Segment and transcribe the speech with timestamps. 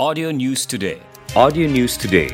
[0.00, 1.02] Audio News Today.
[1.34, 2.30] Audio News Today,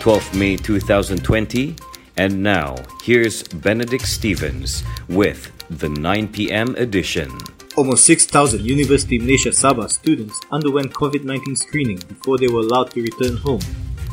[0.00, 1.76] 12 May 2020.
[2.16, 6.74] And now, here's Benedict Stevens with the 9 p.m.
[6.74, 7.30] edition.
[7.76, 13.00] Almost 6,000 University Malaysia Sabah students underwent COVID 19 screening before they were allowed to
[13.00, 13.62] return home.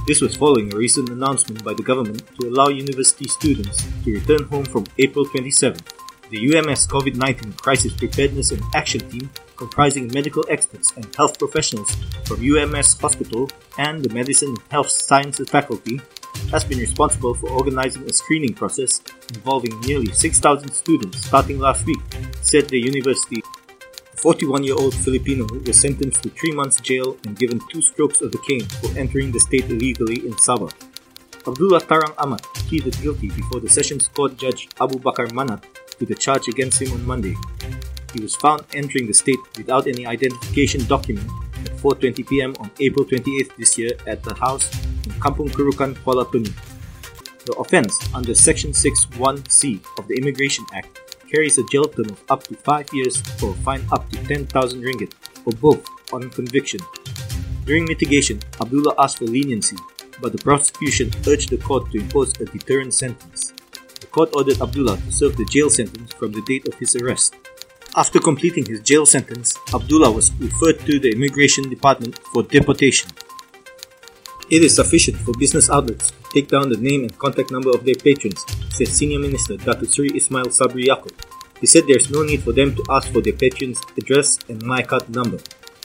[0.06, 4.46] This was following a recent announcement by the government to allow university students to return
[4.54, 5.82] home from April 27.
[6.30, 11.96] The UMS COVID 19 Crisis Preparedness and Action Team, comprising medical experts and health professionals
[12.26, 16.02] from UMS Hospital and the Medicine and Health Sciences faculty,
[16.52, 19.02] has been responsible for organizing a screening process
[19.34, 22.00] involving nearly 6,000 students starting last week,
[22.42, 23.42] said the university
[24.24, 28.32] 41 year old Filipino was sentenced to three months jail and given two strokes of
[28.32, 30.72] the cane for entering the state illegally in Sabah.
[31.46, 35.68] Abdullah Tarang Amat pleaded guilty before the Sessions Court Judge Abu Bakar Manat
[36.00, 37.36] to the charge against him on Monday.
[38.14, 41.26] He was found entering the state without any identification document
[41.66, 42.54] at 4:20 p.m.
[42.60, 44.70] on April 28th this year at the house
[45.06, 46.54] in Kampung Kerukan, Kuala Tuni.
[47.46, 52.44] The offense under Section 6(1)(c) of the Immigration Act carries a jail term of up
[52.48, 54.48] to 5 years or a fine up to 10,000
[54.80, 55.12] ringgit,
[55.44, 55.84] or both,
[56.14, 56.80] on conviction.
[57.66, 59.76] During mitigation, Abdullah asked for leniency,
[60.22, 63.52] but the prosecution urged the court to impose a deterrent sentence.
[64.00, 67.36] The court ordered Abdullah to serve the jail sentence from the date of his arrest.
[67.96, 73.12] After completing his jail sentence, Abdullah was referred to the Immigration Department for deportation.
[74.50, 77.86] It is sufficient for business outlets to take down the name and contact number of
[77.86, 79.86] their patrons, said Senior Minister Dr.
[79.86, 81.14] Seri Ismail Sabri Yaakob.
[81.62, 84.60] He said there is no need for them to ask for their patrons' address and
[84.64, 85.38] MyKad number.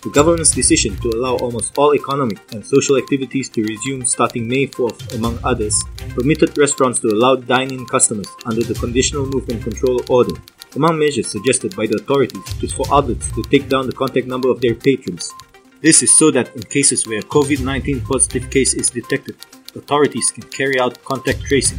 [0.03, 4.67] The government's decision to allow almost all economic and social activities to resume starting May
[4.69, 5.77] 4th, among others,
[6.15, 10.41] permitted restaurants to allow dine in customers under the Conditional Movement Control Order.
[10.77, 14.51] Among measures suggested by the authorities is for outlets to take down the contact number
[14.51, 15.33] of their patrons.
[15.81, 19.37] This is so that in cases where a COVID 19 positive case is detected,
[19.75, 21.79] authorities can carry out contact tracing.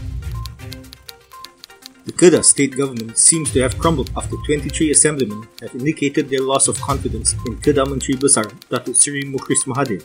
[2.05, 6.67] The Kedah state government seems to have crumbled after 23 assemblymen have indicated their loss
[6.67, 10.01] of confidence in Kedah Menteri Besar Datuk Seri Mukhriz Mahathir.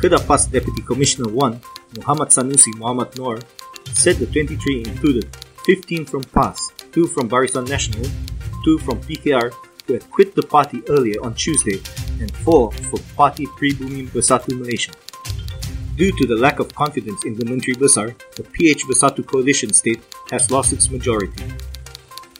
[0.00, 1.60] Kedah PAS Deputy Commissioner 1,
[1.98, 3.38] Muhammad Sanusi Muhammad Noor,
[3.92, 5.28] said the 23 included
[5.66, 8.08] 15 from PAS, 2 from Barisan Nasional,
[8.64, 9.52] 2 from PKR
[9.88, 11.80] who had quit the party earlier on Tuesday,
[12.20, 14.92] and 4 for Parti Pribumi Bersatu Malaysia.
[15.96, 20.00] Due to the lack of confidence in the Menteri Besar, the PH Bersatu coalition state
[20.30, 21.42] has lost its majority.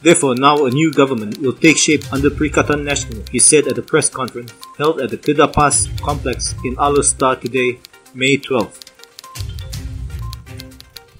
[0.01, 3.81] Therefore, now a new government will take shape under Perikatan Nasional, he said at a
[3.81, 7.79] press conference held at the Kedah PAS complex in Alor Star today,
[8.13, 8.88] May 12th.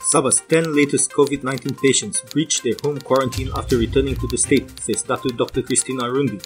[0.09, 4.67] Sabah's 10 latest COVID 19 patients breached their home quarantine after returning to the state,
[4.79, 5.61] says Dr.
[5.61, 6.41] Christina Rundi.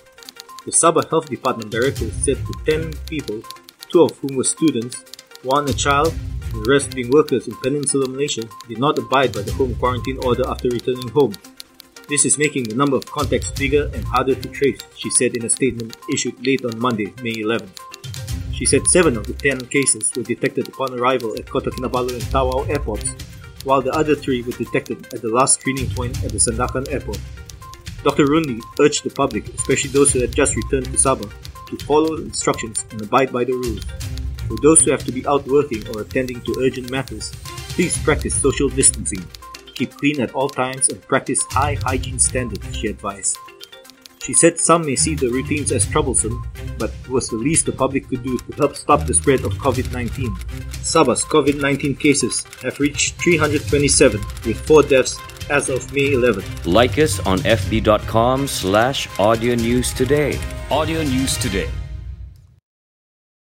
[0.66, 3.42] The Sabah Health Department director said the 10 people,
[3.90, 5.06] two of whom were students,
[5.44, 6.14] one a child,
[6.52, 10.20] and the rest being workers in Peninsular Malaysia, did not abide by the home quarantine
[10.26, 11.34] order after returning home.
[12.10, 15.46] This is making the number of contacts bigger and harder to trace, she said in
[15.46, 17.72] a statement issued late on Monday, May 11.
[18.52, 22.28] She said seven of the 10 cases were detected upon arrival at Kota Kinabalu and
[22.28, 23.16] Tawau airports,
[23.64, 27.20] while the other three were detected at the last screening point at the Sandakan airport.
[28.04, 28.28] Dr.
[28.28, 31.32] Rundi urged the public, especially those who had just returned to Sabah,
[31.70, 33.86] to follow instructions and abide by the rules.
[34.48, 37.32] For those who have to be out working or attending to urgent matters,
[37.76, 39.26] please practice social distancing,
[39.74, 43.38] keep clean at all times, and practice high hygiene standards, she advised.
[44.24, 46.48] She said some may see the routines as troublesome,
[46.80, 49.54] but it was the least the public could do to help stop the spread of
[49.56, 50.34] COVID 19.
[50.82, 55.20] Sabah's COVID 19 cases have reached 327, with 4 deaths
[55.50, 56.44] as of May 11.
[56.64, 60.40] Like us on fb.com slash audio news today.
[60.72, 61.70] Audio News Today.